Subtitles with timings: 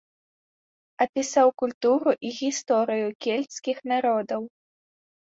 [1.03, 4.41] Апісаў культуру і гісторыю кельцкіх народаў.